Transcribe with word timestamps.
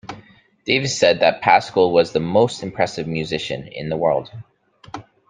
Davis 0.65 0.97
said 0.97 1.19
that 1.19 1.43
Pascoal 1.43 1.91
was 1.93 2.11
"the 2.11 2.19
most 2.19 2.63
impressive 2.63 3.05
musician 3.05 3.67
in 3.67 3.89
the 3.89 3.97
world". 3.97 4.31